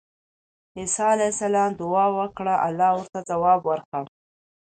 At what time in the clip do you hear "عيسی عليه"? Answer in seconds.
0.77-1.29